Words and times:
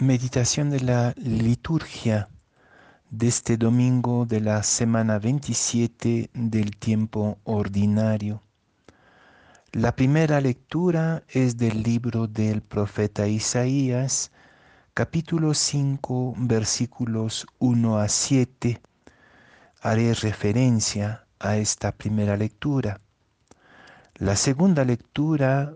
Meditación 0.00 0.70
de 0.70 0.78
la 0.78 1.12
liturgia 1.16 2.28
de 3.10 3.26
este 3.26 3.56
domingo 3.56 4.26
de 4.26 4.40
la 4.40 4.62
semana 4.62 5.18
27 5.18 6.30
del 6.32 6.76
tiempo 6.76 7.38
ordinario. 7.42 8.40
La 9.72 9.96
primera 9.96 10.40
lectura 10.40 11.24
es 11.28 11.56
del 11.56 11.82
libro 11.82 12.28
del 12.28 12.62
profeta 12.62 13.26
Isaías, 13.26 14.30
capítulo 14.94 15.52
5, 15.52 16.34
versículos 16.36 17.44
1 17.58 17.98
a 17.98 18.08
7. 18.08 18.80
Haré 19.80 20.14
referencia 20.14 21.26
a 21.40 21.56
esta 21.56 21.90
primera 21.90 22.36
lectura. 22.36 23.00
La 24.14 24.36
segunda 24.36 24.84
lectura 24.84 25.74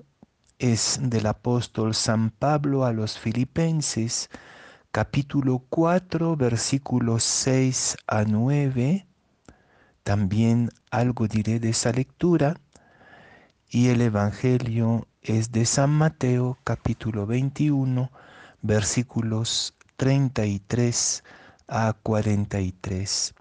es 0.62 1.00
del 1.02 1.26
apóstol 1.26 1.92
San 1.92 2.30
Pablo 2.30 2.84
a 2.84 2.92
los 2.92 3.18
filipenses, 3.18 4.30
capítulo 4.93 5.64
4, 5.68 6.36
versículos 6.36 7.25
6 7.25 7.96
a 8.07 8.22
9. 8.22 9.04
También 10.04 10.70
algo 10.93 11.26
diré 11.26 11.58
de 11.58 11.70
esa 11.70 11.90
lectura. 11.90 12.61
Y 13.70 13.89
el 13.89 14.03
Evangelio 14.03 15.08
es 15.20 15.50
de 15.50 15.67
San 15.67 15.90
Mateo, 15.90 16.56
capítulo 16.62 17.26
21, 17.26 18.12
versículos 18.62 19.75
33 19.96 21.25
a 21.67 21.92
43. 21.92 23.34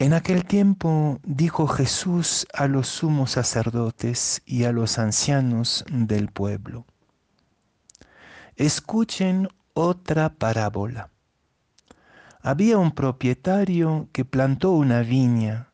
En 0.00 0.12
aquel 0.12 0.44
tiempo 0.44 1.18
dijo 1.24 1.66
Jesús 1.66 2.46
a 2.54 2.68
los 2.68 2.86
sumos 2.86 3.32
sacerdotes 3.32 4.42
y 4.46 4.62
a 4.62 4.70
los 4.70 4.96
ancianos 4.96 5.84
del 5.90 6.28
pueblo, 6.28 6.86
escuchen 8.54 9.48
otra 9.74 10.28
parábola. 10.28 11.10
Había 12.40 12.78
un 12.78 12.92
propietario 12.92 14.08
que 14.12 14.24
plantó 14.24 14.70
una 14.70 15.00
viña, 15.00 15.72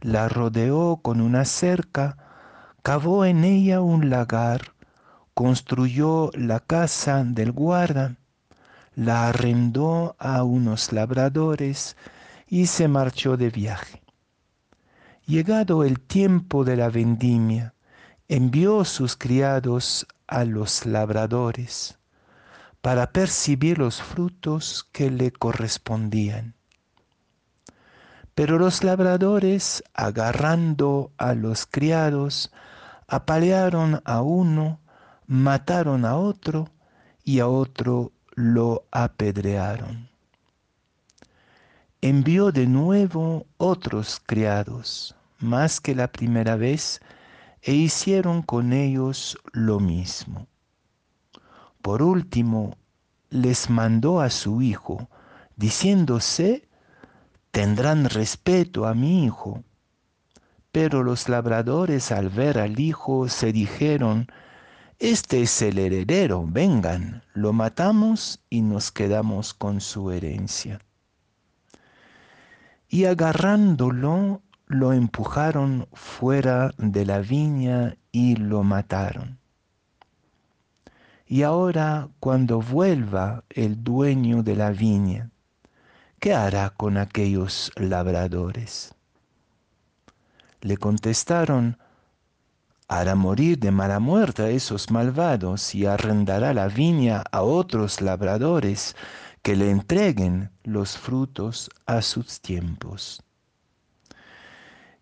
la 0.00 0.30
rodeó 0.30 1.00
con 1.02 1.20
una 1.20 1.44
cerca, 1.44 2.16
cavó 2.82 3.26
en 3.26 3.44
ella 3.44 3.82
un 3.82 4.08
lagar, 4.08 4.72
construyó 5.34 6.30
la 6.32 6.60
casa 6.60 7.22
del 7.22 7.52
guarda, 7.52 8.16
la 8.94 9.28
arrendó 9.28 10.16
a 10.18 10.42
unos 10.42 10.90
labradores, 10.90 11.96
y 12.48 12.66
se 12.66 12.88
marchó 12.88 13.36
de 13.36 13.50
viaje. 13.50 14.02
Llegado 15.26 15.84
el 15.84 16.00
tiempo 16.00 16.64
de 16.64 16.76
la 16.76 16.88
vendimia, 16.88 17.74
envió 18.28 18.84
sus 18.84 19.16
criados 19.16 20.06
a 20.26 20.44
los 20.44 20.86
labradores 20.86 21.98
para 22.80 23.12
percibir 23.12 23.78
los 23.78 24.00
frutos 24.00 24.88
que 24.92 25.10
le 25.10 25.30
correspondían. 25.30 26.54
Pero 28.34 28.58
los 28.58 28.84
labradores, 28.84 29.82
agarrando 29.94 31.12
a 31.18 31.34
los 31.34 31.66
criados, 31.66 32.52
apalearon 33.08 34.00
a 34.04 34.22
uno, 34.22 34.80
mataron 35.26 36.04
a 36.04 36.16
otro 36.16 36.70
y 37.24 37.40
a 37.40 37.48
otro 37.48 38.12
lo 38.34 38.84
apedrearon 38.92 40.08
envió 42.00 42.52
de 42.52 42.68
nuevo 42.68 43.46
otros 43.56 44.22
criados, 44.24 45.16
más 45.40 45.80
que 45.80 45.96
la 45.96 46.12
primera 46.12 46.54
vez, 46.54 47.00
e 47.60 47.74
hicieron 47.74 48.42
con 48.42 48.72
ellos 48.72 49.36
lo 49.52 49.80
mismo. 49.80 50.46
Por 51.82 52.02
último, 52.02 52.76
les 53.30 53.68
mandó 53.68 54.20
a 54.20 54.30
su 54.30 54.62
hijo, 54.62 55.08
diciéndose, 55.56 56.68
tendrán 57.50 58.08
respeto 58.08 58.86
a 58.86 58.94
mi 58.94 59.24
hijo. 59.24 59.64
Pero 60.70 61.02
los 61.02 61.28
labradores 61.28 62.12
al 62.12 62.28
ver 62.28 62.58
al 62.58 62.78
hijo 62.78 63.28
se 63.28 63.52
dijeron, 63.52 64.28
este 65.00 65.42
es 65.42 65.62
el 65.62 65.78
heredero, 65.78 66.44
vengan, 66.46 67.24
lo 67.34 67.52
matamos 67.52 68.40
y 68.48 68.62
nos 68.62 68.92
quedamos 68.92 69.52
con 69.52 69.80
su 69.80 70.12
herencia 70.12 70.80
y 72.88 73.04
agarrándolo 73.04 74.42
lo 74.66 74.92
empujaron 74.92 75.88
fuera 75.92 76.72
de 76.78 77.04
la 77.04 77.20
viña 77.20 77.96
y 78.12 78.36
lo 78.36 78.62
mataron. 78.62 79.38
Y 81.26 81.42
ahora 81.42 82.08
cuando 82.20 82.60
vuelva 82.60 83.44
el 83.50 83.82
dueño 83.84 84.42
de 84.42 84.56
la 84.56 84.70
viña, 84.70 85.30
¿qué 86.18 86.34
hará 86.34 86.70
con 86.70 86.96
aquellos 86.96 87.70
labradores? 87.76 88.94
Le 90.62 90.76
contestaron, 90.78 91.78
hará 92.88 93.14
morir 93.14 93.58
de 93.58 93.70
mala 93.70 94.00
muerte 94.00 94.42
a 94.42 94.48
esos 94.48 94.90
malvados 94.90 95.74
y 95.74 95.84
arrendará 95.84 96.54
la 96.54 96.68
viña 96.68 97.22
a 97.30 97.42
otros 97.42 98.00
labradores 98.00 98.96
que 99.48 99.56
le 99.56 99.70
entreguen 99.70 100.50
los 100.62 100.98
frutos 100.98 101.70
a 101.86 102.02
sus 102.02 102.42
tiempos. 102.42 103.22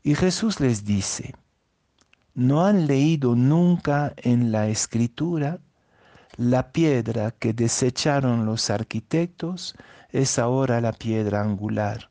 Y 0.04 0.14
Jesús 0.14 0.60
les 0.60 0.84
dice, 0.84 1.34
¿no 2.32 2.64
han 2.64 2.86
leído 2.86 3.34
nunca 3.34 4.12
en 4.18 4.52
la 4.52 4.68
escritura 4.68 5.58
la 6.36 6.70
piedra 6.70 7.32
que 7.32 7.54
desecharon 7.54 8.46
los 8.46 8.70
arquitectos 8.70 9.74
es 10.10 10.38
ahora 10.38 10.80
la 10.80 10.92
piedra 10.92 11.40
angular? 11.40 12.08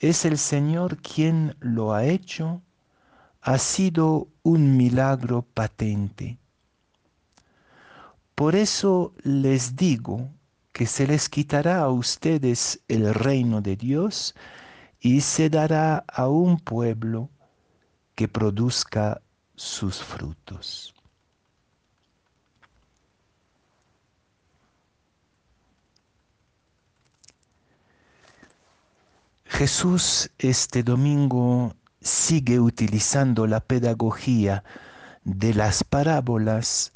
Es 0.00 0.24
el 0.24 0.36
Señor 0.36 0.96
quien 0.96 1.54
lo 1.60 1.94
ha 1.94 2.06
hecho, 2.06 2.60
ha 3.40 3.58
sido 3.58 4.26
un 4.42 4.76
milagro 4.76 5.42
patente. 5.42 6.38
Por 8.34 8.56
eso 8.56 9.14
les 9.22 9.76
digo 9.76 10.28
que 10.72 10.86
se 10.86 11.06
les 11.06 11.28
quitará 11.28 11.80
a 11.80 11.90
ustedes 11.90 12.80
el 12.88 13.14
reino 13.14 13.60
de 13.60 13.76
Dios 13.76 14.34
y 15.00 15.20
se 15.20 15.50
dará 15.50 16.04
a 16.08 16.28
un 16.28 16.58
pueblo 16.58 17.30
que 18.14 18.28
produzca 18.28 19.20
sus 19.54 20.02
frutos. 20.02 20.94
Jesús 29.44 30.30
este 30.38 30.82
domingo 30.82 31.74
sigue 32.00 32.60
utilizando 32.60 33.46
la 33.46 33.60
pedagogía 33.60 34.62
de 35.24 35.54
las 35.54 35.82
parábolas 35.82 36.92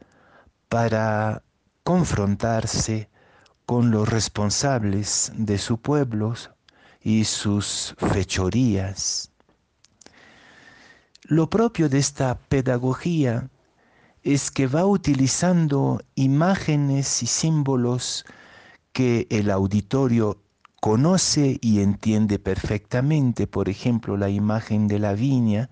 para 0.69 1.43
confrontarse 1.83 3.09
con 3.67 3.91
los 3.91 4.09
responsables 4.09 5.33
de 5.37 5.59
su 5.59 5.79
pueblo 5.79 6.35
y 7.01 7.25
sus 7.25 7.95
fechorías. 7.99 9.31
Lo 11.25 11.49
propio 11.49 11.89
de 11.89 11.99
esta 11.99 12.37
pedagogía 12.37 13.49
es 14.23 14.51
que 14.51 14.67
va 14.67 14.87
utilizando 14.87 16.01
imágenes 16.15 17.23
y 17.23 17.27
símbolos 17.27 18.25
que 18.93 19.27
el 19.31 19.51
auditorio 19.51 20.39
conoce 20.81 21.59
y 21.61 21.81
entiende 21.81 22.39
perfectamente, 22.39 23.47
por 23.47 23.69
ejemplo, 23.69 24.17
la 24.17 24.31
imagen 24.31 24.89
de 24.89 24.99
la 24.99 25.15
viña, 25.15 25.71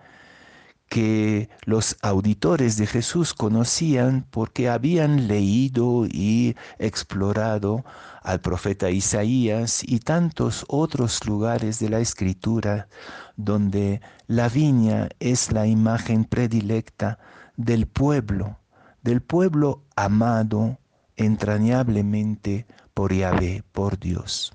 que 0.91 1.49
los 1.67 1.97
auditores 2.03 2.77
de 2.77 2.87
Jesús 2.89 3.33
conocían 3.33 4.27
porque 4.29 4.69
habían 4.69 5.29
leído 5.29 6.05
y 6.05 6.57
explorado 6.81 7.85
al 8.23 8.41
profeta 8.41 8.91
Isaías 8.91 9.83
y 9.85 10.01
tantos 10.01 10.65
otros 10.67 11.25
lugares 11.27 11.79
de 11.79 11.91
la 11.91 12.01
escritura 12.01 12.89
donde 13.37 14.01
la 14.27 14.49
viña 14.49 15.09
es 15.21 15.53
la 15.53 15.69
imagen 15.69 16.25
predilecta 16.25 17.21
del 17.57 17.87
pueblo, 17.87 18.59
del 19.03 19.23
pueblo 19.23 19.85
amado 19.95 20.81
entrañablemente 21.17 22.67
por 22.95 23.15
Yahvé, 23.15 23.63
por 23.71 23.97
Dios. 23.97 24.53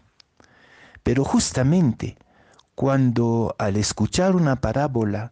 Pero 1.01 1.23
justamente 1.23 2.17
cuando 2.75 3.55
al 3.57 3.77
escuchar 3.77 4.35
una 4.35 4.57
parábola, 4.57 5.31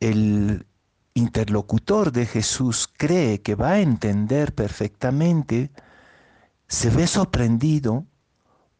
el 0.00 0.66
interlocutor 1.14 2.12
de 2.12 2.26
Jesús 2.26 2.88
cree 2.96 3.42
que 3.42 3.54
va 3.54 3.72
a 3.72 3.80
entender 3.80 4.54
perfectamente, 4.54 5.70
se 6.68 6.90
ve 6.90 7.06
sorprendido 7.06 8.06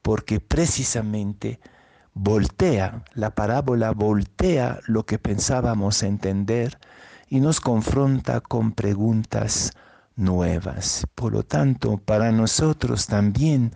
porque 0.03 0.41
precisamente 0.41 1.61
voltea, 2.15 3.05
la 3.15 3.35
parábola 3.35 3.93
voltea 3.93 4.81
lo 4.87 5.05
que 5.05 5.19
pensábamos 5.19 6.03
entender 6.03 6.79
y 7.29 7.41
nos 7.41 7.61
confronta 7.61 8.41
con 8.41 8.73
preguntas 8.73 9.73
nuevas. 10.17 11.07
Por 11.15 11.33
lo 11.33 11.43
tanto, 11.43 11.99
para 11.99 12.33
nosotros 12.33 13.07
también 13.07 13.75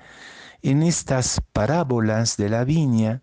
en 0.62 0.82
estas 0.82 1.40
parábolas 1.52 2.36
de 2.36 2.48
la 2.48 2.64
viña 2.64 3.22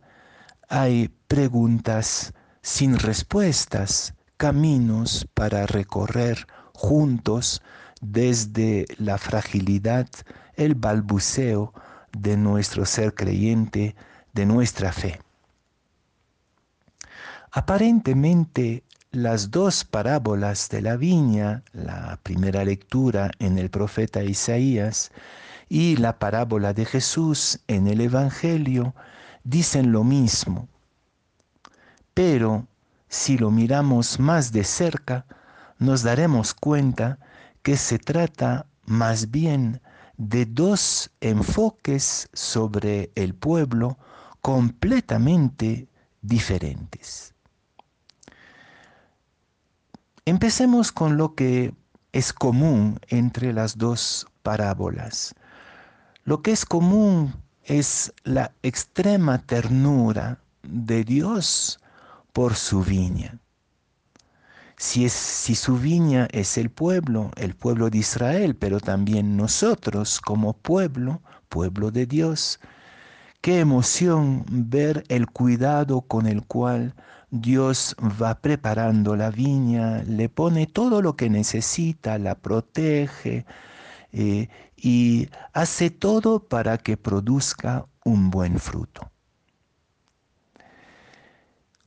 hay 0.69 1.09
preguntas 1.27 2.33
sin 2.61 2.97
respuestas, 2.99 4.13
caminos 4.37 5.27
para 5.33 5.65
recorrer 5.65 6.47
juntos 6.73 7.61
desde 8.01 8.85
la 8.97 9.17
fragilidad, 9.17 10.07
el 10.55 10.75
balbuceo 10.75 11.73
de 12.11 12.37
nuestro 12.37 12.85
ser 12.85 13.13
creyente, 13.13 13.95
de 14.33 14.45
nuestra 14.45 14.91
fe. 14.91 15.19
Aparentemente, 17.51 18.83
las 19.11 19.51
dos 19.51 19.83
parábolas 19.83 20.69
de 20.69 20.81
la 20.81 20.95
viña, 20.95 21.63
la 21.73 22.17
primera 22.23 22.63
lectura 22.63 23.29
en 23.39 23.57
el 23.57 23.69
profeta 23.69 24.23
Isaías 24.23 25.11
y 25.67 25.97
la 25.97 26.17
parábola 26.17 26.73
de 26.73 26.85
Jesús 26.85 27.59
en 27.67 27.87
el 27.87 28.01
Evangelio, 28.01 28.95
dicen 29.43 29.91
lo 29.91 30.03
mismo. 30.03 30.69
Pero 32.21 32.67
si 33.09 33.35
lo 33.35 33.49
miramos 33.49 34.19
más 34.19 34.51
de 34.51 34.63
cerca, 34.63 35.25
nos 35.79 36.03
daremos 36.03 36.53
cuenta 36.53 37.17
que 37.63 37.75
se 37.77 37.97
trata 37.97 38.67
más 38.85 39.31
bien 39.31 39.81
de 40.17 40.45
dos 40.45 41.09
enfoques 41.19 42.29
sobre 42.31 43.09
el 43.15 43.33
pueblo 43.33 43.97
completamente 44.39 45.87
diferentes. 46.21 47.33
Empecemos 50.23 50.91
con 50.91 51.17
lo 51.17 51.33
que 51.33 51.73
es 52.11 52.33
común 52.33 52.99
entre 53.07 53.51
las 53.51 53.79
dos 53.79 54.27
parábolas. 54.43 55.33
Lo 56.23 56.43
que 56.43 56.51
es 56.51 56.65
común 56.65 57.33
es 57.63 58.13
la 58.23 58.51
extrema 58.61 59.39
ternura 59.39 60.37
de 60.61 61.03
Dios 61.03 61.80
por 62.33 62.55
su 62.55 62.83
viña. 62.83 63.39
Si, 64.77 65.09
su 65.09 65.77
viña 65.77 66.27
es 66.31 66.57
el 66.57 66.71
pueblo, 66.71 67.29
el 67.35 67.55
pueblo 67.55 67.91
de 67.91 67.99
Israel, 67.99 68.55
pero 68.55 68.79
también 68.79 69.37
nosotros 69.37 70.19
como 70.19 70.53
pueblo, 70.53 71.21
pueblo 71.49 71.91
de 71.91 72.07
Dios, 72.07 72.59
qué 73.41 73.59
emoción 73.59 74.43
ver 74.49 75.03
el 75.09 75.27
cuidado 75.27 76.01
con 76.01 76.25
el 76.25 76.43
cual 76.47 76.95
Dios 77.29 77.95
va 78.01 78.41
preparando 78.41 79.15
la 79.15 79.29
viña, 79.29 80.03
le 80.03 80.29
pone 80.29 80.65
todo 80.65 81.01
lo 81.03 81.15
que 81.15 81.29
necesita, 81.29 82.17
la 82.17 82.35
protege 82.35 83.45
eh, 84.11 84.49
y 84.75 85.29
hace 85.53 85.91
todo 85.91 86.39
para 86.39 86.79
que 86.79 86.97
produzca 86.97 87.85
un 88.03 88.31
buen 88.31 88.57
fruto. 88.59 89.10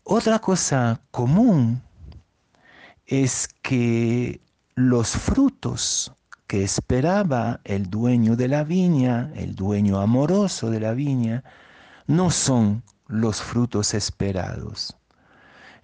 Otra 0.07 0.39
cosa 0.39 1.01
común 1.11 1.83
es 3.07 3.49
que 3.63 4.43
los 4.75 5.13
frutos 5.13 6.13
que 6.47 6.63
esperaba 6.63 7.61
el 7.65 7.89
dueño 7.89 8.37
de 8.37 8.49
la 8.49 8.65
viña, 8.65 9.33
el 9.35 9.55
dueño 9.55 9.99
amoroso 10.01 10.69
de 10.71 10.81
la 10.81 10.93
viña, 10.93 11.43
no 12.07 12.31
son 12.31 12.83
los 13.07 13.41
frutos 13.41 13.95
esperados. 13.95 14.95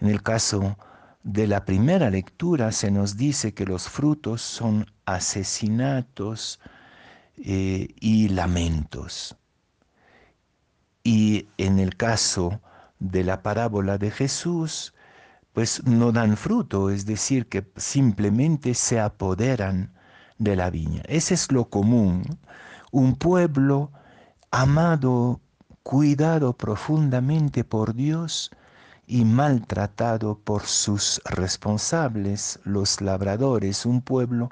En 0.01 0.09
el 0.09 0.23
caso 0.23 0.77
de 1.23 1.47
la 1.47 1.65
primera 1.65 2.11
lectura 2.11 2.73
se 2.73 2.91
nos 2.91 3.17
dice 3.17 3.55
que 3.55 3.65
los 3.65 3.89
frutos 3.89 4.43
son 4.43 4.85
asesinatos 5.07 6.61
eh, 7.39 7.89
y 7.99 8.29
lamentos. 8.29 9.35
Y 11.03 11.49
en 11.57 11.79
el 11.79 11.97
caso 11.97 12.61
de 13.01 13.25
la 13.25 13.43
parábola 13.43 13.99
de 13.99 14.11
Jesús, 14.11 14.95
pues 15.53 15.85
no 15.85 16.13
dan 16.13 16.37
fruto, 16.37 16.91
es 16.91 17.07
decir, 17.07 17.49
que 17.49 17.69
simplemente 17.77 18.75
se 18.75 19.01
apoderan 19.01 19.93
de 20.39 20.55
la 20.57 20.71
viña. 20.71 21.03
Ese 21.07 21.35
es 21.35 21.51
lo 21.51 21.69
común. 21.69 22.23
Un 22.93 23.17
pueblo 23.17 23.91
amado, 24.51 25.41
cuidado 25.83 26.57
profundamente 26.57 27.65
por 27.65 27.95
Dios 27.95 28.51
y 29.07 29.25
maltratado 29.25 30.39
por 30.39 30.67
sus 30.67 31.21
responsables, 31.25 32.61
los 32.65 33.01
labradores, 33.01 33.87
un 33.87 34.03
pueblo 34.03 34.51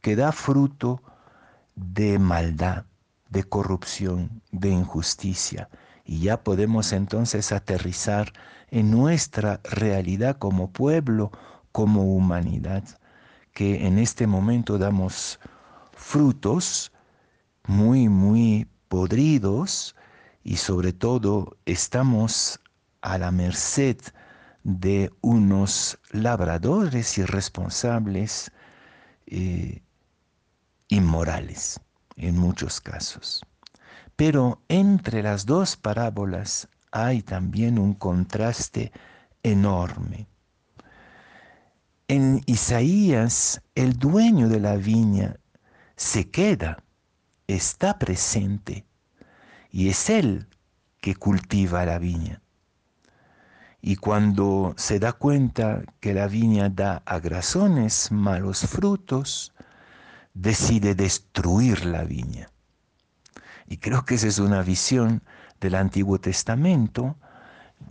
que 0.00 0.16
da 0.16 0.32
fruto 0.32 1.02
de 1.76 2.18
maldad, 2.18 2.84
de 3.28 3.44
corrupción, 3.44 4.42
de 4.50 4.70
injusticia. 4.70 5.68
Y 6.10 6.22
ya 6.22 6.42
podemos 6.42 6.92
entonces 6.92 7.52
aterrizar 7.52 8.32
en 8.72 8.90
nuestra 8.90 9.60
realidad 9.62 10.38
como 10.38 10.72
pueblo, 10.72 11.30
como 11.70 12.02
humanidad, 12.02 12.82
que 13.52 13.86
en 13.86 13.96
este 13.96 14.26
momento 14.26 14.76
damos 14.76 15.38
frutos 15.92 16.90
muy, 17.62 18.08
muy 18.08 18.66
podridos 18.88 19.94
y 20.42 20.56
sobre 20.56 20.92
todo 20.92 21.56
estamos 21.64 22.58
a 23.02 23.16
la 23.16 23.30
merced 23.30 23.98
de 24.64 25.12
unos 25.20 25.96
labradores 26.10 27.18
irresponsables 27.18 28.50
eh, 29.28 29.80
inmorales 30.88 31.80
en 32.16 32.36
muchos 32.36 32.80
casos. 32.80 33.42
Pero 34.20 34.60
entre 34.68 35.22
las 35.22 35.46
dos 35.46 35.78
parábolas 35.78 36.68
hay 36.92 37.22
también 37.22 37.78
un 37.78 37.94
contraste 37.94 38.92
enorme. 39.42 40.26
En 42.06 42.42
Isaías, 42.44 43.62
el 43.74 43.98
dueño 43.98 44.50
de 44.50 44.60
la 44.60 44.76
viña 44.76 45.36
se 45.96 46.28
queda, 46.28 46.84
está 47.46 47.98
presente, 47.98 48.84
y 49.70 49.88
es 49.88 50.10
él 50.10 50.48
que 51.00 51.14
cultiva 51.14 51.86
la 51.86 51.98
viña. 51.98 52.42
Y 53.80 53.96
cuando 53.96 54.74
se 54.76 54.98
da 54.98 55.14
cuenta 55.14 55.82
que 55.98 56.12
la 56.12 56.26
viña 56.26 56.68
da 56.68 57.02
agrazones, 57.06 58.12
malos 58.12 58.66
frutos, 58.66 59.54
decide 60.34 60.94
destruir 60.94 61.86
la 61.86 62.04
viña. 62.04 62.50
Y 63.70 63.76
creo 63.78 64.04
que 64.04 64.16
esa 64.16 64.26
es 64.26 64.40
una 64.40 64.62
visión 64.62 65.22
del 65.60 65.76
Antiguo 65.76 66.18
Testamento, 66.18 67.16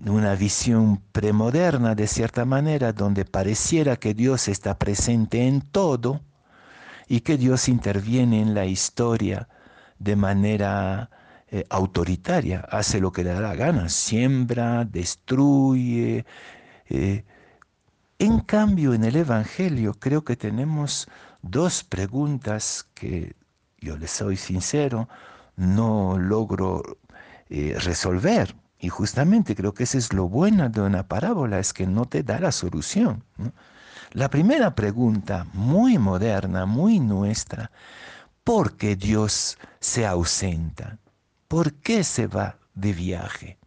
una 0.06 0.36
visión 0.36 1.02
premoderna 1.14 1.96
de 1.96 2.06
cierta 2.06 2.44
manera, 2.44 2.92
donde 2.92 3.24
pareciera 3.24 3.96
que 3.96 4.14
Dios 4.14 4.50
está 4.50 4.78
presente 4.78 5.48
en 5.48 5.62
todo 5.62 6.20
y 7.08 7.22
que 7.22 7.38
Dios 7.38 7.70
interviene 7.70 8.42
en 8.42 8.54
la 8.54 8.66
historia 8.66 9.48
de 10.00 10.18
manera 10.18 11.10
eh, 11.48 11.64
autoritaria, 11.70 12.60
hace 12.70 13.00
lo 13.00 13.14
que 13.14 13.24
le 13.24 13.32
da 13.32 13.40
la 13.40 13.56
gana, 13.56 13.88
siembra, 13.88 14.84
destruye. 14.84 16.26
Eh. 16.90 17.24
En 18.20 18.42
cambio, 18.42 18.94
en 18.94 19.06
el 19.06 19.16
Evangelio 19.16 19.94
creo 19.94 20.26
que 20.26 20.36
tenemos 20.36 21.08
dos 21.42 21.86
preguntas 21.86 22.86
que, 22.94 23.34
yo 23.80 23.98
les 23.98 24.12
soy 24.12 24.36
sincero, 24.36 25.08
no 25.60 26.18
logro 26.18 26.82
eh, 27.50 27.76
resolver. 27.80 28.56
Y 28.80 28.88
justamente 28.90 29.56
creo 29.56 29.74
que 29.74 29.84
eso 29.84 29.98
es 29.98 30.14
lo 30.14 30.30
bueno 30.30 30.70
de 30.70 30.82
una 30.82 31.08
parábola, 31.08 31.60
es 31.60 31.74
que 31.74 31.86
no 31.86 32.06
te 32.06 32.24
da 32.24 32.40
la 32.40 32.52
solución. 32.52 33.24
La 34.12 34.30
primera 34.30 34.74
pregunta, 34.74 35.46
muy 35.54 35.98
moderna, 35.98 36.66
muy 36.66 37.00
nuestra, 37.00 37.72
¿por 38.44 38.78
qué 38.78 38.96
Dios 38.96 39.58
se 39.82 40.08
ausenta? 40.08 40.98
¿Por 41.50 41.74
qué 41.74 42.04
se 42.06 42.28
va 42.28 42.58
de 42.74 42.94
viaje? 42.94 43.58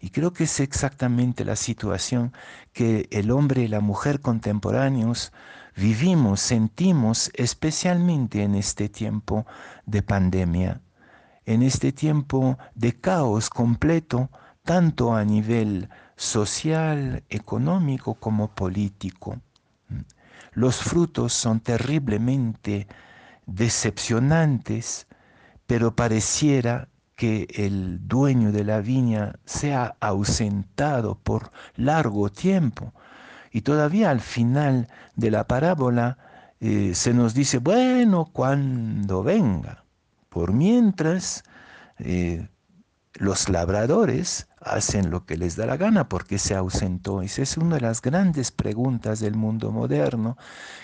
Y 0.00 0.10
creo 0.10 0.32
que 0.32 0.44
es 0.44 0.60
exactamente 0.60 1.44
la 1.44 1.56
situación 1.56 2.32
que 2.72 3.08
el 3.10 3.32
hombre 3.32 3.62
y 3.62 3.68
la 3.68 3.80
mujer 3.80 4.20
contemporáneos 4.20 5.32
vivimos, 5.76 6.40
sentimos, 6.40 7.30
especialmente 7.34 8.42
en 8.42 8.54
este 8.54 8.88
tiempo 8.88 9.46
de 9.84 10.02
pandemia, 10.02 10.80
en 11.44 11.62
este 11.62 11.92
tiempo 11.92 12.58
de 12.74 12.98
caos 12.98 13.50
completo, 13.50 14.30
tanto 14.64 15.14
a 15.14 15.24
nivel 15.24 15.88
social, 16.16 17.22
económico 17.28 18.14
como 18.14 18.48
político. 18.48 19.38
Los 20.52 20.76
frutos 20.78 21.34
son 21.34 21.60
terriblemente 21.60 22.88
decepcionantes, 23.44 25.06
pero 25.66 25.94
pareciera 25.94 26.88
que 27.14 27.46
el 27.54 28.06
dueño 28.08 28.50
de 28.50 28.64
la 28.64 28.80
viña 28.80 29.38
se 29.44 29.74
ha 29.74 29.96
ausentado 30.00 31.16
por 31.16 31.50
largo 31.76 32.30
tiempo 32.30 32.92
y 33.56 33.62
todavía 33.62 34.10
al 34.10 34.20
final 34.20 34.86
de 35.14 35.30
la 35.30 35.46
parábola 35.46 36.18
eh, 36.60 36.94
se 36.94 37.14
nos 37.14 37.32
dice, 37.32 37.56
bueno, 37.56 38.28
cuando 38.30 39.22
venga. 39.22 39.86
Por 40.28 40.52
mientras, 40.52 41.42
eh, 41.98 42.48
los 43.14 43.48
labradores 43.48 44.46
hacen 44.60 45.08
lo 45.08 45.24
que 45.24 45.38
les 45.38 45.56
da 45.56 45.64
la 45.64 45.78
gana 45.78 46.06
porque 46.06 46.38
se 46.38 46.54
ausentó. 46.54 47.22
Esa 47.22 47.40
es 47.40 47.56
una 47.56 47.76
de 47.76 47.80
las 47.80 48.02
grandes 48.02 48.52
preguntas 48.52 49.20
del 49.20 49.36
mundo 49.36 49.72
moderno 49.72 50.36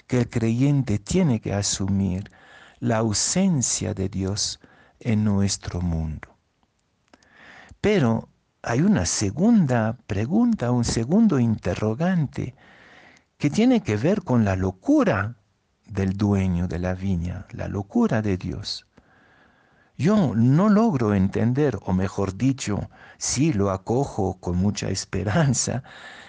que 0.07 0.21
el 0.21 0.31
creyente 0.31 0.99
tiene 0.99 1.43
que 1.43 1.53
asumir, 1.53 2.31
la 2.81 2.97
ausencia 2.97 3.93
de 3.93 4.09
Dios 4.09 4.61
en 4.99 5.25
nuestro 5.25 5.83
mundo. 5.83 6.39
Pero 7.83 8.31
hay 8.63 8.81
una 8.81 9.07
segunda 9.07 9.97
pregunta, 10.07 10.71
un 10.71 10.85
segundo 10.85 11.41
interrogante 11.41 12.55
que 13.37 13.51
tiene 13.51 13.83
que 13.83 13.97
ver 13.97 14.23
con 14.23 14.45
la 14.45 14.55
locura 14.55 15.35
del 15.87 16.17
dueño 16.17 16.69
de 16.69 16.79
la 16.79 16.95
viña, 16.95 17.47
la 17.51 17.67
locura 17.67 18.23
de 18.23 18.37
Dios. 18.37 18.87
Yo 19.99 20.33
no 20.37 20.69
logro 20.69 21.13
entender, 21.15 21.79
o 21.83 21.93
mejor 21.93 22.37
dicho, 22.37 22.89
sí 23.19 23.53
lo 23.53 23.71
acojo 23.71 24.39
con 24.39 24.57
mucha 24.57 24.89
esperanza, 24.91 25.83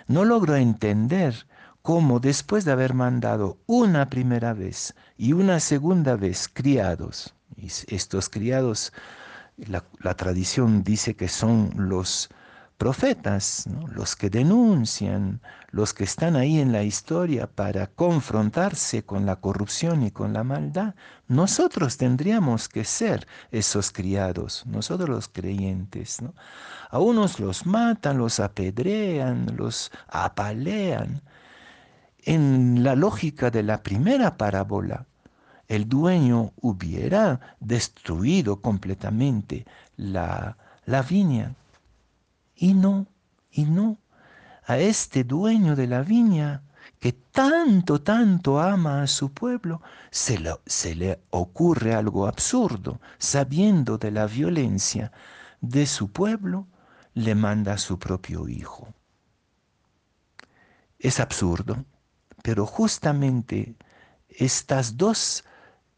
no 0.07 0.25
logro 0.25 0.55
entender 0.55 1.47
cómo 1.83 2.19
después 2.19 2.65
de 2.65 2.71
haber 2.71 2.95
mandado 2.95 3.59
una 3.67 4.09
primera 4.09 4.53
vez 4.53 4.95
y 5.17 5.33
una 5.33 5.59
segunda 5.59 6.15
vez 6.15 6.49
criados, 6.51 7.35
y 7.55 7.67
estos 7.93 8.29
criados, 8.29 8.91
la, 9.57 10.13
tradición 10.15 10.83
dice 10.83 11.15
que 11.15 11.27
son 11.27 11.71
los 11.75 12.29
profetas, 12.77 13.65
los 13.93 14.15
que 14.15 14.29
denuncian, 14.29 15.41
los 15.69 15.93
que 15.93 16.03
están 16.03 16.35
ahí 16.35 16.59
en 16.59 16.71
la 16.71 16.83
historia 16.83 17.47
para 17.47 17.87
confrontarse 17.87 19.03
con 19.05 19.25
la 19.25 19.37
corrupción 19.37 20.03
y 20.03 20.11
con 20.11 20.33
la 20.33 20.43
maldad, 20.43 20.95
nosotros 21.27 21.97
tendríamos 21.97 22.67
que 22.67 22.83
ser 22.83 23.27
esos 23.51 23.91
criados, 23.91 24.65
nosotros 24.65 25.09
los 25.09 25.27
creyentes. 25.29 26.19
A 26.89 26.99
unos 26.99 27.39
los 27.39 27.65
matan, 27.65 28.17
los 28.17 28.39
apedrean, 28.39 29.55
los 29.55 29.91
apalean. 30.07 31.21
En 32.25 32.83
la 32.83 32.95
lógica 32.95 33.51
de 33.51 33.63
la 33.63 33.83
primera 33.83 34.37
parábola, 34.37 35.05
el 35.75 35.89
dueño 35.89 36.53
hubiera 36.61 37.57
destruido 37.59 38.61
completamente 38.61 39.65
la, 39.97 40.57
la 40.85 41.01
viña. 41.01 41.55
Y 42.55 42.75
no, 42.75 43.07
y 43.51 43.63
no, 43.63 43.97
a 44.65 44.77
este 44.77 45.23
dueño 45.23 45.75
de 45.75 45.87
la 45.87 46.03
viña 46.03 46.61
que 46.99 47.11
tanto, 47.11 48.01
tanto 48.01 48.61
ama 48.61 49.01
a 49.01 49.07
su 49.07 49.33
pueblo, 49.33 49.81
se, 50.11 50.39
se 50.65 50.95
le 50.95 51.19
ocurre 51.31 51.95
algo 51.95 52.27
absurdo, 52.27 53.01
sabiendo 53.17 53.97
de 53.97 54.11
la 54.11 54.27
violencia 54.27 55.11
de 55.59 55.85
su 55.87 56.11
pueblo, 56.11 56.67
le 57.15 57.33
manda 57.35 57.73
a 57.73 57.77
su 57.77 57.97
propio 57.97 58.47
hijo. 58.47 58.93
Es 60.99 61.19
absurdo, 61.19 61.83
pero 62.43 62.65
justamente 62.65 63.75
estas 64.29 64.97
dos 64.97 65.43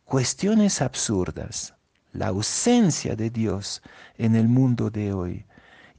cuestiones 0.06 0.82
absurdas, 0.82 1.74
la 2.14 2.28
ausencia 2.28 3.16
de 3.16 3.30
Dios 3.30 3.82
en 4.18 4.36
el 4.36 4.48
mundo 4.48 4.90
de 4.90 5.14
hoy 5.14 5.46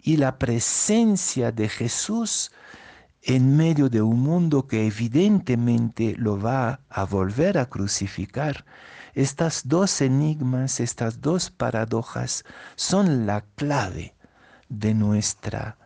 y 0.00 0.16
la 0.16 0.38
presencia 0.38 1.52
de 1.52 1.68
Jesús 1.68 2.52
en 3.22 3.56
medio 3.56 3.88
de 3.88 4.00
un 4.00 4.20
mundo 4.20 4.68
que 4.68 4.86
evidentemente 4.86 6.14
lo 6.16 6.40
va 6.40 6.80
a 6.88 7.04
volver 7.04 7.58
a 7.58 7.66
crucificar. 7.66 8.64
Estas 9.14 9.66
dos 9.66 10.00
enigmas, 10.00 10.78
estas 10.78 11.20
dos 11.20 11.50
paradojas 11.50 12.44
son 12.76 13.26
la 13.26 13.40
clave 13.56 14.14
de 14.68 14.94
nuestra 14.94 15.76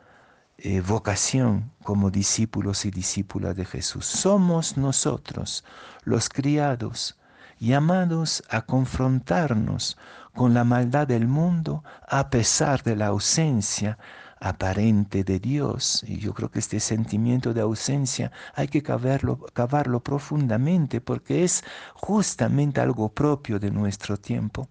eh, 0.58 0.82
vocación 0.82 1.72
como 1.82 2.10
discípulos 2.10 2.84
y 2.84 2.90
discípulas 2.90 3.56
de 3.56 3.64
Jesús. 3.64 4.04
Somos 4.04 4.76
nosotros, 4.76 5.64
los 6.04 6.28
criados, 6.28 7.16
llamados 7.60 8.42
a 8.50 8.62
confrontarnos 8.62 9.96
con 10.34 10.54
la 10.54 10.64
maldad 10.64 11.06
del 11.06 11.28
mundo 11.28 11.84
a 12.08 12.30
pesar 12.30 12.82
de 12.82 12.96
la 12.96 13.06
ausencia 13.06 13.98
aparente 14.40 15.22
de 15.22 15.38
Dios. 15.38 16.02
Y 16.06 16.16
yo 16.16 16.32
creo 16.34 16.50
que 16.50 16.58
este 16.58 16.80
sentimiento 16.80 17.52
de 17.52 17.60
ausencia 17.60 18.32
hay 18.54 18.68
que 18.68 18.82
cavarlo, 18.82 19.46
cavarlo 19.52 20.00
profundamente 20.00 21.00
porque 21.00 21.44
es 21.44 21.62
justamente 21.94 22.80
algo 22.80 23.10
propio 23.10 23.60
de 23.60 23.70
nuestro 23.70 24.16
tiempo. 24.16 24.68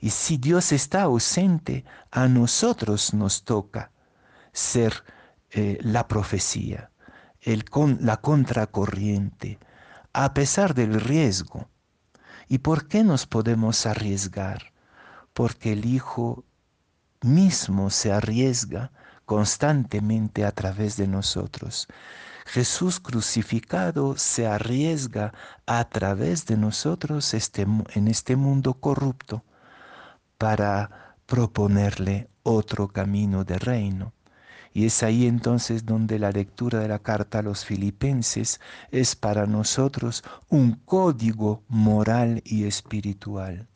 Y 0.00 0.10
si 0.10 0.38
Dios 0.38 0.72
está 0.72 1.02
ausente, 1.02 1.84
a 2.10 2.28
nosotros 2.28 3.14
nos 3.14 3.44
toca 3.44 3.90
ser 4.52 5.04
eh, 5.50 5.78
la 5.82 6.08
profecía, 6.08 6.90
el 7.40 7.64
con, 7.64 7.98
la 8.00 8.18
contracorriente, 8.18 9.58
a 10.12 10.32
pesar 10.34 10.74
del 10.74 11.00
riesgo. 11.00 11.68
¿Y 12.48 12.58
por 12.58 12.88
qué 12.88 13.04
nos 13.04 13.26
podemos 13.26 13.86
arriesgar? 13.86 14.72
porque 15.36 15.72
el 15.72 15.84
Hijo 15.84 16.46
mismo 17.20 17.90
se 17.90 18.10
arriesga 18.10 18.90
constantemente 19.26 20.46
a 20.46 20.50
través 20.50 20.96
de 20.96 21.06
nosotros. 21.06 21.88
Jesús 22.46 23.00
crucificado 23.00 24.16
se 24.16 24.46
arriesga 24.46 25.34
a 25.66 25.84
través 25.90 26.46
de 26.46 26.56
nosotros 26.56 27.34
este, 27.34 27.66
en 27.92 28.08
este 28.08 28.34
mundo 28.34 28.72
corrupto 28.72 29.44
para 30.38 31.16
proponerle 31.26 32.30
otro 32.42 32.88
camino 32.88 33.44
de 33.44 33.58
reino. 33.58 34.14
Y 34.76 34.84
es 34.84 35.02
ahí 35.02 35.26
entonces 35.26 35.86
donde 35.86 36.18
la 36.18 36.30
lectura 36.30 36.80
de 36.80 36.88
la 36.88 36.98
carta 36.98 37.38
a 37.38 37.42
los 37.42 37.64
filipenses 37.64 38.60
es 38.90 39.16
para 39.16 39.46
nosotros 39.46 40.22
un 40.50 40.72
código 40.84 41.62
moral 41.68 42.42
y 42.44 42.64
espiritual 42.64 43.66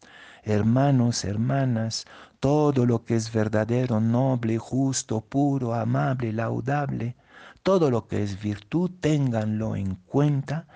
hermanos, 0.42 1.24
hermanas, 1.24 2.04
todo 2.38 2.84
lo 2.84 3.04
que 3.04 3.16
es 3.16 3.32
verdadero, 3.32 3.98
noble, 3.98 4.58
justo, 4.58 5.22
puro, 5.22 5.72
amable, 5.72 6.34
laudable, 6.34 7.16
todo 7.62 7.90
lo 7.90 8.06
que 8.06 8.22
es 8.22 8.38
virtud, 8.42 8.90
ténganlo 9.00 9.76
en 9.76 9.94
cuenta, 9.94 10.66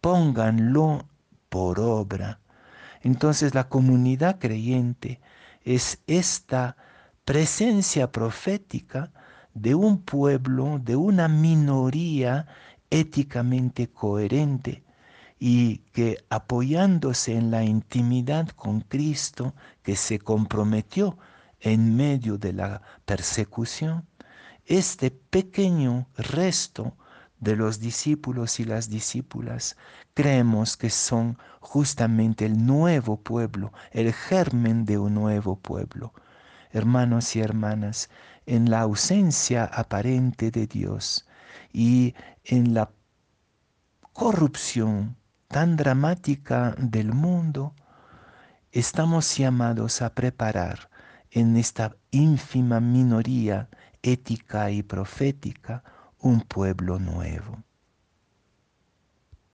pónganlo 0.00 1.08
por 1.48 1.80
obra. 1.80 2.38
Entonces 3.00 3.52
la 3.52 3.68
comunidad 3.68 4.38
creyente 4.38 5.20
es 5.64 5.98
esta 6.06 6.76
presencia 7.24 8.12
profética 8.12 9.10
de 9.54 9.74
un 9.74 10.02
pueblo, 10.02 10.78
de 10.82 10.96
una 10.96 11.28
minoría 11.28 12.46
éticamente 12.90 13.88
coherente, 13.88 14.82
y 15.38 15.78
que 15.92 16.24
apoyándose 16.30 17.34
en 17.36 17.50
la 17.50 17.64
intimidad 17.64 18.48
con 18.50 18.80
Cristo 18.80 19.54
que 19.82 19.96
se 19.96 20.18
comprometió 20.20 21.18
en 21.60 21.96
medio 21.96 22.38
de 22.38 22.52
la 22.52 22.82
persecución, 23.04 24.06
este 24.66 25.10
pequeño 25.10 26.06
resto 26.16 26.96
de 27.40 27.56
los 27.56 27.80
discípulos 27.80 28.60
y 28.60 28.64
las 28.64 28.88
discípulas 28.88 29.76
creemos 30.14 30.76
que 30.76 30.90
son 30.90 31.38
justamente 31.60 32.46
el 32.46 32.64
nuevo 32.64 33.16
pueblo, 33.16 33.72
el 33.90 34.12
germen 34.12 34.84
de 34.84 34.98
un 34.98 35.14
nuevo 35.14 35.56
pueblo. 35.56 36.12
Hermanos 36.72 37.36
y 37.36 37.40
hermanas, 37.40 38.10
en 38.46 38.70
la 38.70 38.80
ausencia 38.80 39.64
aparente 39.64 40.50
de 40.50 40.66
Dios 40.66 41.26
y 41.72 42.14
en 42.44 42.74
la 42.74 42.90
corrupción 44.12 45.16
tan 45.48 45.76
dramática 45.76 46.74
del 46.78 47.12
mundo, 47.12 47.74
estamos 48.72 49.36
llamados 49.36 50.02
a 50.02 50.14
preparar 50.14 50.88
en 51.30 51.56
esta 51.56 51.94
ínfima 52.10 52.80
minoría 52.80 53.68
ética 54.02 54.70
y 54.70 54.82
profética 54.82 55.84
un 56.18 56.40
pueblo 56.40 56.98
nuevo. 56.98 57.62